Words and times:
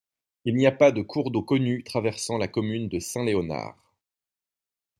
Il 0.45 0.55
n'y 0.55 0.65
a 0.65 0.71
pas 0.71 0.91
de 0.91 1.03
cours 1.03 1.29
d'eau 1.29 1.43
connu 1.43 1.83
traversant 1.83 2.39
la 2.39 2.47
commune 2.47 2.89
de 2.89 2.97
Saint-Léonard. 2.97 3.93